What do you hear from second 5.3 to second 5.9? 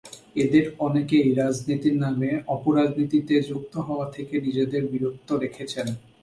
রেখেছেন।